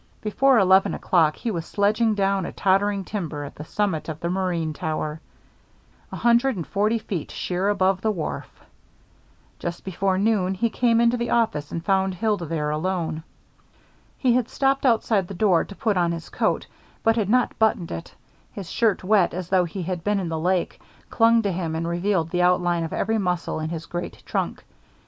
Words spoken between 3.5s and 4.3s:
the summit of